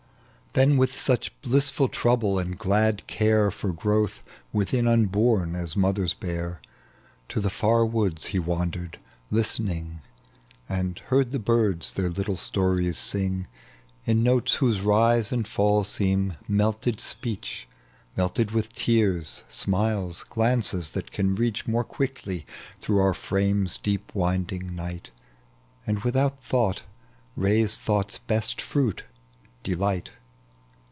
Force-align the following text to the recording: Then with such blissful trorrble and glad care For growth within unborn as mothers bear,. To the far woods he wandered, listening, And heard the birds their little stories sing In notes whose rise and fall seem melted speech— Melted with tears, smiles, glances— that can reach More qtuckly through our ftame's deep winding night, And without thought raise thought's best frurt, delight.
Then 0.53 0.75
with 0.75 0.97
such 0.97 1.31
blissful 1.41 1.87
trorrble 1.87 2.37
and 2.37 2.59
glad 2.59 3.07
care 3.07 3.51
For 3.51 3.71
growth 3.71 4.21
within 4.51 4.85
unborn 4.85 5.55
as 5.55 5.77
mothers 5.77 6.13
bear,. 6.13 6.59
To 7.29 7.39
the 7.39 7.49
far 7.49 7.85
woods 7.85 8.25
he 8.35 8.37
wandered, 8.37 8.99
listening, 9.29 10.01
And 10.67 10.99
heard 11.05 11.31
the 11.31 11.39
birds 11.39 11.93
their 11.93 12.09
little 12.09 12.35
stories 12.35 12.97
sing 12.97 13.47
In 14.05 14.23
notes 14.23 14.55
whose 14.55 14.81
rise 14.81 15.31
and 15.31 15.47
fall 15.47 15.85
seem 15.85 16.35
melted 16.49 16.99
speech— 16.99 17.65
Melted 18.17 18.51
with 18.51 18.73
tears, 18.73 19.45
smiles, 19.47 20.23
glances— 20.27 20.89
that 20.91 21.13
can 21.13 21.33
reach 21.33 21.65
More 21.65 21.85
qtuckly 21.85 22.43
through 22.81 22.99
our 22.99 23.13
ftame's 23.13 23.77
deep 23.77 24.11
winding 24.13 24.75
night, 24.75 25.11
And 25.87 25.99
without 25.99 26.41
thought 26.43 26.83
raise 27.37 27.77
thought's 27.77 28.17
best 28.17 28.59
frurt, 28.59 29.05
delight. 29.63 30.11